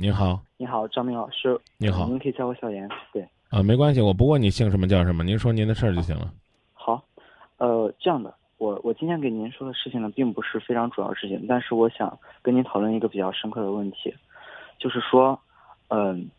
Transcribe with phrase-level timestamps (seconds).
[0.00, 1.60] 你好，你好，张明老师。
[1.76, 2.88] 你好，您可以叫我小严。
[3.12, 6.32] 对，啊，没关系，我不问你姓什么叫什么，您说您的事儿就行了。
[6.72, 7.04] 好，
[7.58, 14.14] 呃，这样的，我我今天给您说的事情呢，并不是非常主要事情，但是我想跟您讨论一个比较深刻的问题，
[14.78, 15.38] 就是说，
[15.88, 16.30] 嗯，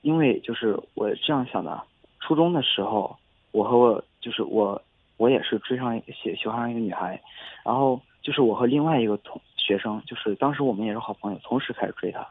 [0.00, 1.82] 因为就是我这样想的，
[2.20, 3.14] 初中的时候，
[3.52, 4.80] 我和我就是我，
[5.18, 7.20] 我也是追上喜喜欢上一个女孩，
[7.62, 12.26] 然后就是我和另外一个同学生，就是当时我们也是好朋友，同时开始追她。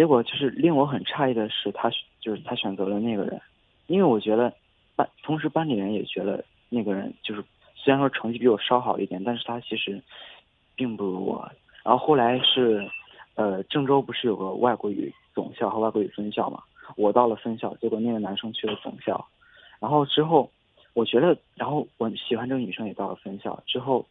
[0.00, 1.90] 结果就是令我很诧异的是，他
[2.22, 3.38] 就是他选择了那个人，
[3.86, 4.50] 因为我觉得
[4.96, 10.02] 班同时班里人也觉得那个人就是虽然说成绩比我稍好一点，但是他其实
[10.74, 11.46] 并不如我。
[11.84, 12.90] 然后后来是
[13.34, 16.62] 呃郑州不是有个外国语总校和外国语分校嘛，
[16.96, 19.22] 我到了分校，结果那个男生去了总校。
[19.80, 20.50] 然后之后
[20.94, 24.06] 我觉得，然后我喜欢这个女生也到了分校之后，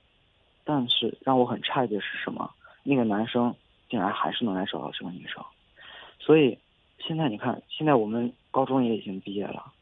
[0.63, 2.48] 但是让我很诧异的是什么？
[2.84, 3.55] 那个男生
[3.90, 5.44] 竟然还是能来找到这个女生。
[6.20, 6.58] 所以，
[7.00, 9.74] 现在你看，现在我们高中也已经毕业了，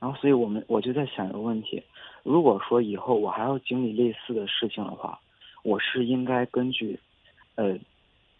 [0.00, 1.82] 然后，所以我们我就在想一个问题：
[2.22, 5.18] 如果说以后我还要经历类似的事情的话，
[5.62, 6.98] 我是应该根据，
[7.54, 7.78] 呃，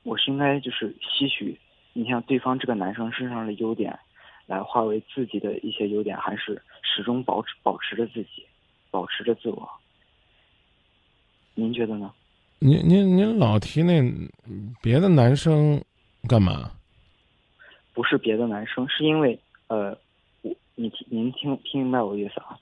[0.03, 1.59] 我是应该就是吸取
[1.93, 3.98] 你像对方这个男生身上的优点，
[4.47, 8.45] 来化为自己的一些优点，还是始终保持保持着自己，
[8.91, 9.69] 保持着自我？
[11.55, 12.13] 您觉得呢？
[12.59, 14.03] 您您您老提那
[14.83, 15.83] 别的男生
[16.29, 16.70] 干嘛？
[17.97, 19.97] 不是别的男生，是因为呃，
[20.42, 22.58] 我你听您听听明白我意思啊？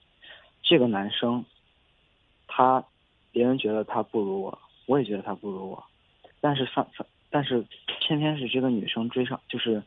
[0.62, 1.44] 这个男生，
[2.46, 2.84] 他
[3.32, 5.84] 别人觉得他不如我，我也觉得他不如我，
[6.40, 7.66] 但是反反但是
[7.98, 9.82] 偏偏是这个女生追上，就是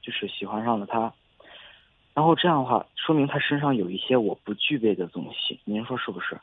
[0.00, 1.12] 就是喜欢上了他，
[2.14, 6.40] 然后这样的话，说明他身上有一些我不具备的东西，您说是不是？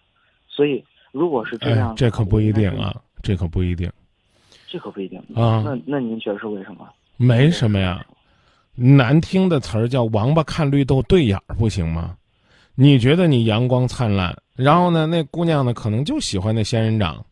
[0.48, 2.94] 所以如果是这样，这可不一定啊，
[3.24, 3.92] 这可不一定，
[4.68, 5.64] 这可不一定啊。
[5.66, 6.88] 那那您觉得是为什么？
[7.18, 8.06] 没什么呀。
[8.80, 12.16] 难听的词儿叫“王八看绿豆对眼儿”，不行吗？
[12.76, 17.26] 你觉得你阳光灿烂，然后呢，那姑娘呢，可能就喜欢那仙人掌。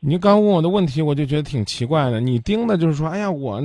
[0.00, 2.18] 你刚问我的问题，我就觉得挺奇怪的。
[2.18, 3.62] 你盯的就是说，哎呀，我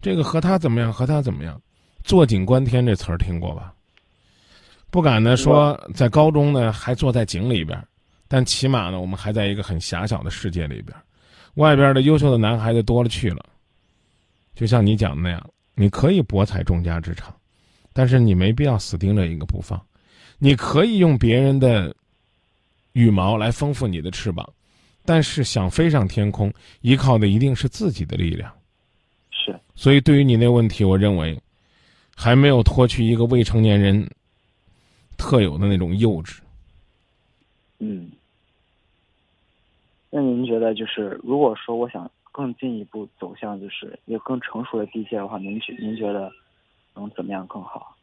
[0.00, 1.60] 这个和他怎么样，和他怎么样？
[2.04, 3.74] 坐井观天这词儿听过吧？
[4.90, 7.78] 不敢呢说，在高中呢还坐在井里边，
[8.28, 10.96] 但起码呢，我们还在一个很狭小的世界里边，
[11.56, 13.44] 外边的优秀的男孩子多了去了。
[14.54, 17.34] 就像你讲的那样，你可以博采众家之长，
[17.92, 19.80] 但是你没必要死盯着一个不放。
[20.38, 21.94] 你可以用别人的
[22.92, 24.46] 羽毛来丰富你的翅膀，
[25.04, 26.52] 但是想飞上天空，
[26.82, 28.52] 依靠的一定是自己的力量。
[29.30, 29.58] 是。
[29.74, 31.40] 所以，对于你那问题，我认为
[32.14, 34.06] 还没有脱去一个未成年人
[35.16, 36.38] 特有的那种幼稚。
[37.78, 38.10] 嗯。
[40.10, 42.10] 那您觉得，就是如果说我想。
[42.40, 46.32] 更进一步走向就是一个更成熟的地界的话，您觉您觉得
[46.94, 47.94] 能怎么样更好？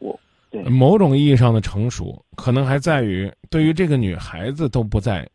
[0.00, 0.18] 我
[0.50, 5.28] 对某种意义上的成熟，可能还在于对于这个女孩子都不再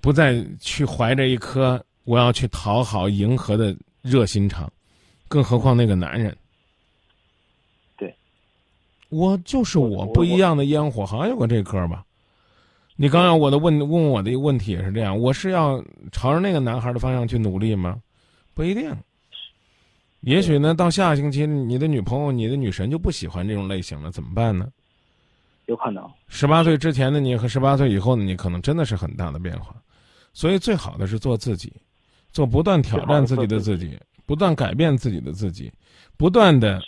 [0.00, 4.72] 不再去怀着一颗我要去讨好迎合的热心肠，
[5.26, 6.36] 更何况那个男人。
[7.96, 8.14] 对，
[9.08, 12.05] 我就是我不一样的烟火，好像有个这歌吧。
[12.96, 18.00] 你刚刚我的问问我的一个问题也是这样，我是要朝着那个男孩的方向去努力吗？
[18.54, 18.90] 不一定。
[20.20, 24.66] 也许呢，到下个星期，你的女朋友、你的女神就不喜欢这种类型了，怎么办呢？
[25.66, 26.08] 有可能。
[26.28, 29.76] 十八岁之前的你和十八岁以后的你，可能真的是很大的变化。
[30.32, 31.72] 所以，最好的是做自己，
[32.32, 35.70] 做不断挑战自己的自己，不断改变自己的自己，
[36.16, 36.80] 不断的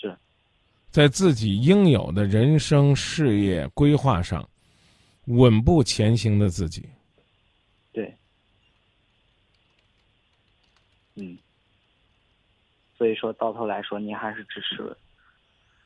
[0.91, 4.49] 在自己应有的人生事业规划上。
[5.29, 6.89] 稳步前行的自己，
[7.93, 8.15] 对，
[11.15, 11.37] 嗯，
[12.97, 14.97] 所以说到头来说，您还是支持，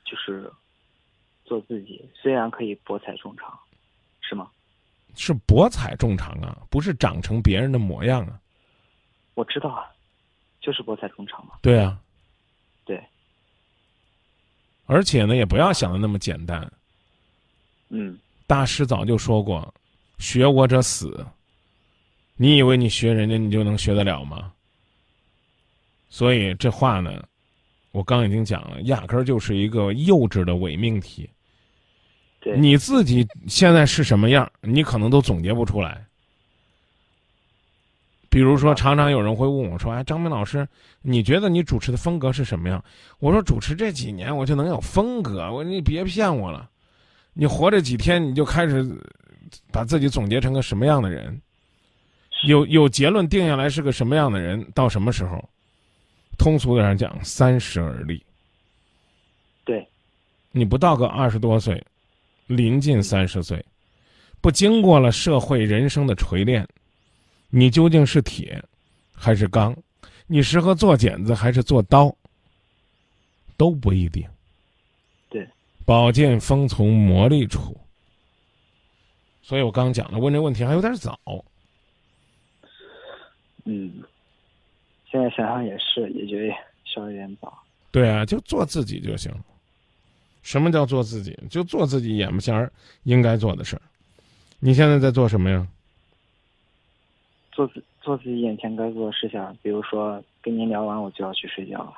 [0.04, 0.50] 就是
[1.44, 3.58] 做自己，虽然可以博采众长，
[4.20, 4.50] 是吗？
[5.14, 8.40] 是博采众长啊，不是长成别人的模样啊。
[9.34, 9.90] 我知道啊，
[10.60, 11.58] 就是博采众长嘛。
[11.60, 12.00] 对啊，
[12.84, 13.02] 对。
[14.86, 16.72] 而且呢，也不要想的那么简单。
[17.88, 18.16] 嗯。
[18.52, 19.72] 大师早就说过
[20.20, 21.24] ：“学我者死。”
[22.36, 24.52] 你以为你学人家你就能学得了吗？
[26.10, 27.24] 所以这话呢，
[27.92, 31.30] 我刚已经讲了，压根儿就是一个幼稚的伪命题。
[32.54, 36.04] 你自己现在是什么样，你可能都总结不出来。
[38.28, 40.68] 比如说，常常有人会问我说：“哎，张明老师，
[41.00, 42.84] 你觉得你主持的风格是什么样？”
[43.18, 46.68] 我说：“主持这几年，我就能有风格。”我你别骗我了。
[47.34, 48.86] 你活着几天，你就开始
[49.70, 51.40] 把自己总结成个什么样的人？
[52.46, 55.42] 有有结论定下来是个什么样的人，到什么时候？
[56.38, 58.20] 通俗的上讲，三十而立。
[59.64, 59.86] 对，
[60.50, 61.82] 你不到个二十多岁，
[62.46, 63.64] 临近三十岁，
[64.40, 66.66] 不经过了社会人生的锤炼，
[67.48, 68.62] 你究竟是铁
[69.14, 69.76] 还是钢？
[70.26, 72.12] 你适合做剪子还是做刀？
[73.56, 74.26] 都不一定。
[75.82, 77.76] 对，宝剑锋从磨砺出。
[79.42, 81.18] 所以我刚讲了问这问题还有点早。
[83.64, 84.02] 嗯，
[85.10, 87.56] 现在想想也是，也觉得稍微有点早。
[87.90, 89.32] 对啊，就做自己就行。
[90.42, 91.38] 什么叫做自己？
[91.48, 92.72] 就做自己眼巴前儿
[93.04, 93.82] 应该做的事儿。
[94.58, 95.66] 你现在在做什么呀？
[97.52, 101.94] 做自做自己眼前该做的事情，比如说跟您聊完我就要去睡觉了，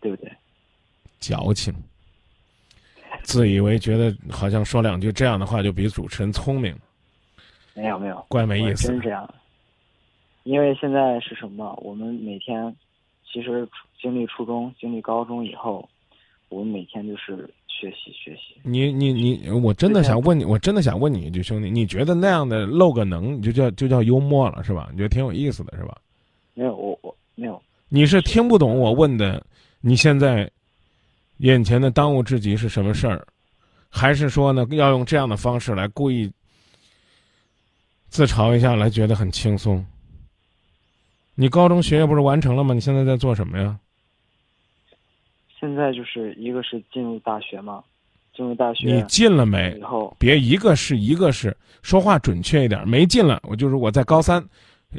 [0.00, 0.32] 对不对？
[1.20, 1.74] 矫情，
[3.24, 6.74] 自以为觉得好像说两句这样的话就比主持人聪明。
[7.74, 8.88] 没有没有，怪没意思。
[8.88, 9.28] 真这样。
[10.44, 11.72] 因为现在是什么？
[11.82, 12.74] 我们每天
[13.32, 13.66] 其实
[14.00, 15.88] 经历初中、经历高中以后，
[16.48, 18.60] 我们每天就是学习学习。
[18.62, 24.88] 你你你，我真的想问你，我真的想问你一句，兄弟，你觉得那样的露个能，你就叫就叫幽默了，是吧？
[24.90, 25.96] 你觉得挺有意思的，是吧？
[26.54, 27.62] 没有，我我没有。
[27.88, 29.40] 你是听不懂我问的，
[29.80, 30.50] 你现在
[31.38, 33.26] 眼前的当务之急是什么事儿，
[33.88, 36.30] 还是说呢，要用这样的方式来故意
[38.08, 39.84] 自嘲一下，来觉得很轻松？
[41.34, 42.74] 你高中学业不是完成了吗？
[42.74, 43.78] 你现在在做什么呀？
[45.58, 47.82] 现在就是一个是进入大学嘛，
[48.36, 48.94] 进入大学。
[48.94, 49.76] 你进了没？
[49.78, 52.86] 以后别一个是一个是，说话准确一点。
[52.86, 54.44] 没进了，我就是我在高三，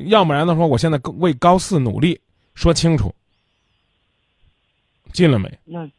[0.07, 2.19] 要不然的话，我现在为高四努力。
[2.55, 3.11] 说清楚，
[5.11, 5.51] 进了没？
[5.65, 5.89] 那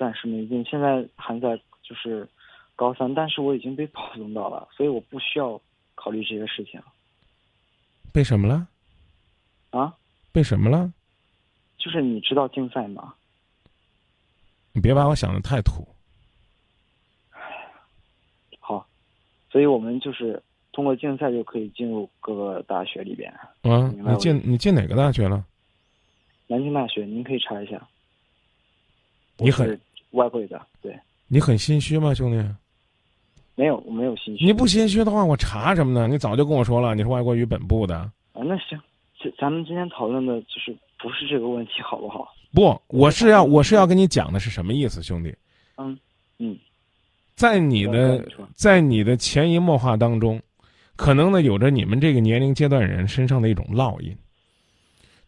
[0.00, 2.26] 暂时没进，现在还在就是
[2.74, 5.60] 高三，但是我已经被保送到了，所以我不需要
[5.94, 6.80] 考虑这些事情。
[8.10, 8.66] 被什么了？
[9.68, 9.94] 啊？
[10.32, 10.90] 被什么了？
[11.76, 13.12] 就是你知道竞赛吗？
[14.72, 15.86] 你别把我想的太土。
[18.58, 18.86] 好，
[19.52, 20.42] 所以我们就是
[20.72, 23.30] 通过竞赛就可以进入各个大学里边。
[23.64, 25.44] 啊，你进你进哪个大学了？
[26.46, 27.86] 南京大学，您可以查一下。
[29.36, 29.78] 你很
[30.10, 30.98] 外汇的，对。
[31.28, 32.48] 你很心虚吗，兄弟？
[33.54, 34.44] 没有，我没有心虚。
[34.44, 36.08] 你不心虚的话，我查什么呢？
[36.08, 37.96] 你早就跟我说了，你是外国语本部的。
[37.96, 38.80] 啊，那行，
[39.22, 42.32] 咱咱们今天讨论的就是不是这个问题，好不好？
[42.52, 45.34] 不，我是要我是要跟你讲的是什么意思，兄弟？
[45.76, 45.96] 嗯
[46.38, 46.56] 嗯，
[47.34, 50.40] 在你的在你的潜移默化当中，
[50.96, 54.16] 可能呢有着你们这个年龄阶段人身上的一种烙印。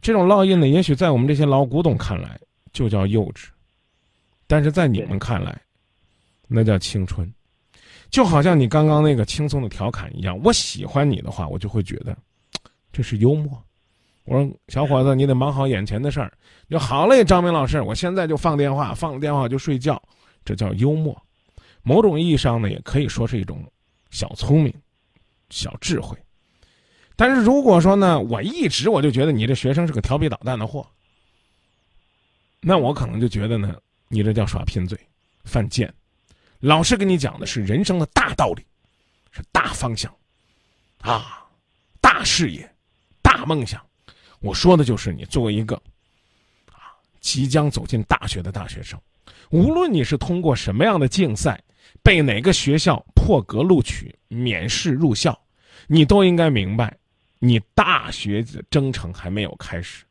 [0.00, 2.40] 这种烙印呢，也许在我们这些老古董看来
[2.72, 3.48] 就叫幼稚，
[4.52, 5.58] 但是在你们看来，
[6.46, 7.26] 那叫青春。
[8.10, 12.14] 就好像你刚刚那个轻松的调侃一样，我喜欢你的话，我就会觉得
[12.92, 13.50] 这是幽默。
[14.24, 16.30] 我说小伙子，你得忙好眼前的事儿。
[16.68, 19.98] 就好嘞，张明老师，我现在就放电话，放了电话就睡觉，
[20.44, 21.16] 这叫幽默。
[21.82, 23.64] 某种意义上呢，也可以说是一种
[24.10, 24.74] 小聪明、
[25.48, 26.14] 小智慧。
[27.16, 30.86] 但是如果说呢，我一直我就觉得你这学生是个调皮捣蛋的货，
[32.60, 33.74] 那我可能就觉得呢，
[34.12, 34.98] 你这叫耍贫嘴、
[35.42, 35.90] 犯贱。
[36.60, 38.62] 老师跟你讲的是人生的大道理，
[39.30, 40.14] 是大方向，
[41.00, 41.42] 啊，
[41.98, 42.70] 大事业，
[43.22, 43.80] 大梦想。
[44.40, 45.74] 我说的就是你作为一个，
[46.70, 49.00] 啊，即将走进大学的大学生，
[49.50, 51.58] 无论你是通过什么样的竞赛，
[52.02, 55.40] 被哪个学校破格录取、免试入校，
[55.86, 56.94] 你都应该明白，
[57.38, 60.04] 你大学的征程还没有开始，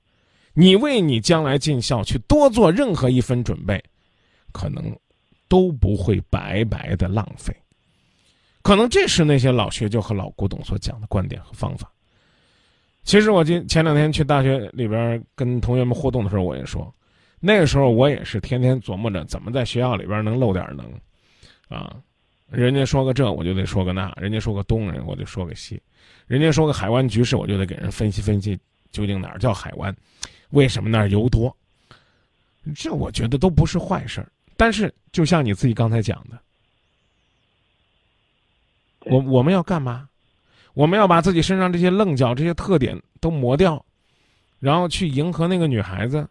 [0.53, 3.81] 你为你将来进校去多做任何一分准备，
[4.51, 4.95] 可能。
[5.47, 7.53] 都不会白白的浪费，
[8.61, 11.91] 可能这是那些老学究和老古董所讲的观点和方法。
[13.03, 16.89] 其实我今前两天去大学里边跟同学们互动的时候，我也说，
[17.41, 20.89] 那个时候我也是天天琢磨着怎么在学校里边能露点能，
[21.67, 21.97] 啊，
[22.49, 25.81] 人家说个这我就得说个那，人家说个东人我就说个西，
[26.27, 28.57] 人家说个海湾局势我就得给人分析分析
[28.93, 29.93] 究竟哪儿叫海湾，
[30.51, 31.53] 为什么那儿油多，
[32.73, 34.31] 这我觉得都不是坏事儿。
[34.61, 36.39] 但是，就像你自己刚才讲的，
[38.99, 40.07] 我我们要干嘛？
[40.75, 43.83] 我们要把自己身上这些棱角、这些特点都磨掉，
[44.59, 46.29] 然后去迎合那个女孩子。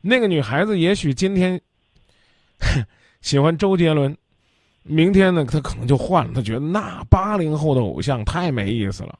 [0.00, 1.60] 那个女孩子也许今天
[3.22, 4.18] 喜欢周杰伦，
[4.82, 6.34] 明天呢，她可能就换了。
[6.34, 9.16] 她觉得那八零后的偶像太没意思了。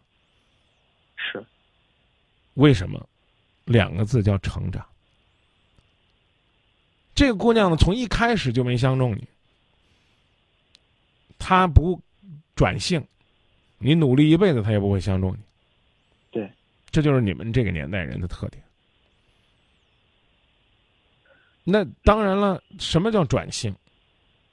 [1.15, 1.47] 是，
[2.55, 3.09] 为什么？
[3.67, 4.85] 两个字叫成长。
[7.17, 9.27] 这个姑娘呢，从一开始就没相中你，
[11.39, 12.01] 她不
[12.55, 13.03] 转性，
[13.79, 15.39] 你努力一辈子，她也不会相中你。
[16.31, 16.53] 对，
[16.91, 18.63] 这就是你们这个年代人的特点。
[21.65, 23.75] 那当然了，什么叫转性？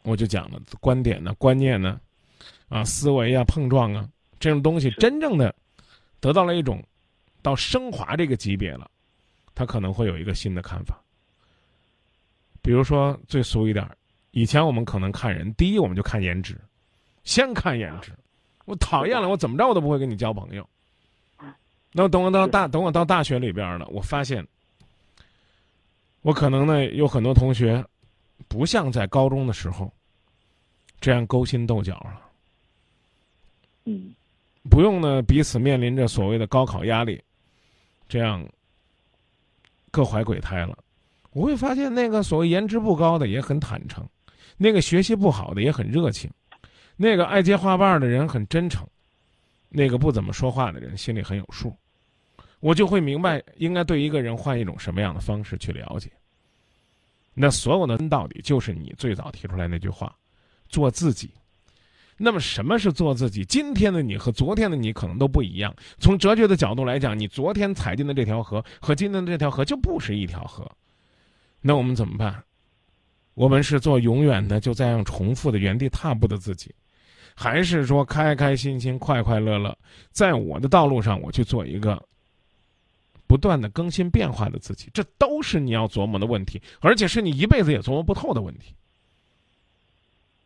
[0.03, 1.99] 我就讲了，观点呢、观念呢，
[2.69, 5.53] 啊，思维啊、碰撞啊，这种东西真正的
[6.21, 6.81] 得到了一种
[7.41, 8.89] 到升华这个级别了，
[9.53, 11.02] 他可能会有一个新的看法。
[12.63, 13.95] 比如说最俗一点儿，
[14.31, 16.57] 以前我们可能看人，第一我们就看颜值，
[17.25, 18.11] 先看颜值，
[18.65, 20.67] 我讨厌了，我怎么着我都不会跟你交朋友。
[21.91, 24.43] 那等我到大，等我到大学里边了，我发现，
[26.21, 27.85] 我可能呢有很多同学，
[28.47, 29.93] 不像在高中的时候
[30.99, 32.21] 这样勾心斗角了，
[33.83, 34.15] 嗯
[34.69, 37.21] 不用呢彼此面临着所谓的高考压力，
[38.07, 38.43] 这样
[39.91, 40.77] 各怀鬼胎了。
[41.33, 44.07] 我会发现，那个所谓颜值不高的也很坦诚，
[44.55, 46.29] 那个学习不好的也很热情，
[46.95, 48.87] 那个爱接花瓣的人很真诚，
[49.69, 51.75] 那个不怎么说话的人心里很有数。
[52.59, 56.09] 我就会明白应该对一个人换一种什么样的方式去了解。
[57.33, 60.15] 那所有的道理就是你最早提出来那句话：
[60.69, 61.31] 做自己。
[62.15, 63.43] 那么什么是做自己？
[63.43, 65.75] 今天的你和昨天的你可能都不一样。
[65.99, 70.71] 从哲学的角度来讲，你昨天踩进的这条河和今天的这条河就不是一条河。
[71.65, 72.43] 那我们怎么办？
[73.35, 76.71] 我们是做永远的就这样重复的原地踏步的自己，
[77.33, 79.75] 还是说开开心心、快快乐乐，
[80.11, 81.99] 在我的道路上我去做一个
[83.25, 84.91] 不断的更新变化的自己？
[84.93, 88.75] 这都是你要琢磨的问题，而且是你一辈子也琢磨不透的问题。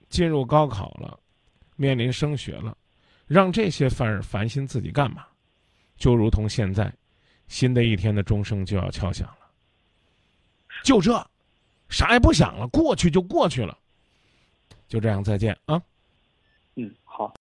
[0.07, 1.19] 进入高考了，
[1.75, 2.77] 面临升学了，
[3.25, 5.25] 让这些范儿烦心自己干嘛？
[5.97, 6.93] 就如同现在，
[7.49, 9.46] 新的一天的钟声就要敲响了。
[10.83, 11.25] 就这，
[11.89, 13.77] 啥也不想了，过去就过去了，
[14.87, 15.81] 就这样，再见啊。
[16.75, 17.33] 嗯，好。